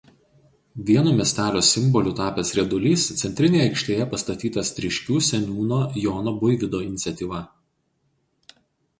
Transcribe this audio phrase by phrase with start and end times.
[0.85, 7.43] Vienu miestelio simbolių tapęs riedulys centrinėje aikštėje pastatytas Tryškių seniūno Jono Buivydo iniciatyva.